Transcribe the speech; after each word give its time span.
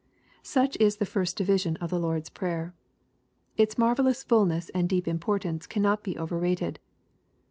Such 0.41 0.75
is 0.79 0.95
the 0.97 1.05
first 1.05 1.37
division 1.37 1.75
of 1.77 1.91
the 1.91 1.99
Lord's 1.99 2.31
Prayer. 2.31 2.73
Its 3.55 3.77
marvellous 3.77 4.23
fulness 4.23 4.69
and 4.69 4.89
deep 4.89 5.07
importance 5.07 5.67
cannot 5.67 6.01
be 6.01 6.17
over 6.17 6.39
rated. 6.39 6.79